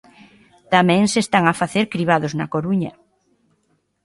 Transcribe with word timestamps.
Tamén 0.73 1.03
se 1.11 1.19
están 1.25 1.43
a 1.47 1.57
facer 1.61 1.85
cribados 1.93 2.31
na 2.39 2.49
Coruña. 2.53 2.91